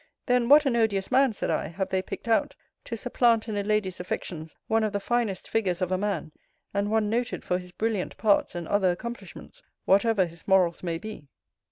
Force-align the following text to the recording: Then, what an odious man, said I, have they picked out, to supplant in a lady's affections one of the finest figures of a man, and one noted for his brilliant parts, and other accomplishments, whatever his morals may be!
Then, 0.25 0.49
what 0.49 0.65
an 0.65 0.75
odious 0.75 1.11
man, 1.11 1.31
said 1.31 1.51
I, 1.51 1.67
have 1.67 1.89
they 1.89 2.01
picked 2.01 2.27
out, 2.27 2.55
to 2.85 2.97
supplant 2.97 3.47
in 3.47 3.55
a 3.55 3.61
lady's 3.61 3.99
affections 3.99 4.55
one 4.65 4.83
of 4.83 4.93
the 4.93 4.99
finest 4.99 5.47
figures 5.47 5.79
of 5.79 5.91
a 5.91 5.97
man, 5.99 6.31
and 6.73 6.89
one 6.89 7.07
noted 7.07 7.43
for 7.43 7.59
his 7.59 7.71
brilliant 7.71 8.17
parts, 8.17 8.55
and 8.55 8.67
other 8.67 8.89
accomplishments, 8.89 9.61
whatever 9.85 10.25
his 10.25 10.47
morals 10.47 10.81
may 10.81 10.97
be! 10.97 11.27